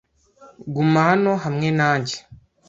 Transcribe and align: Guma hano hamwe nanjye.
Guma 0.73 0.99
hano 1.09 1.31
hamwe 1.43 1.69
nanjye. 1.77 2.15